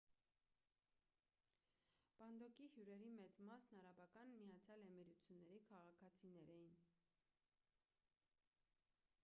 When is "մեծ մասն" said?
3.19-3.81